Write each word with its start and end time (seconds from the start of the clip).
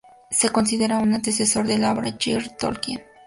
Se 0.31 0.49
considera 0.49 0.97
un 0.97 1.13
antecesor 1.13 1.67
de 1.67 1.77
la 1.77 1.91
obra 1.93 2.05
de 2.09 2.13
J. 2.13 2.31
R. 2.31 2.37
R. 2.37 2.49
Tolkien. 2.57 3.01